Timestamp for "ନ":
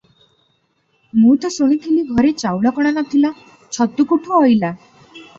2.95-3.03